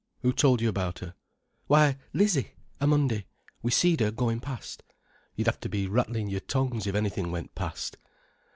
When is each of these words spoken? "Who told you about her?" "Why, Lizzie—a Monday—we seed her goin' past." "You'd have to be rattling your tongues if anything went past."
"Who 0.23 0.33
told 0.33 0.61
you 0.61 0.67
about 0.67 0.97
her?" 0.97 1.13
"Why, 1.67 1.99
Lizzie—a 2.13 2.87
Monday—we 2.87 3.69
seed 3.69 3.99
her 3.99 4.09
goin' 4.09 4.39
past." 4.39 4.81
"You'd 5.35 5.45
have 5.45 5.59
to 5.59 5.69
be 5.69 5.85
rattling 5.85 6.27
your 6.27 6.39
tongues 6.39 6.87
if 6.87 6.95
anything 6.95 7.29
went 7.31 7.53
past." 7.53 7.97